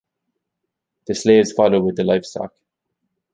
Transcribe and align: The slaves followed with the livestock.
The 1.05 1.13
slaves 1.13 1.51
followed 1.51 1.83
with 1.83 1.95
the 1.95 2.03
livestock. 2.03 2.55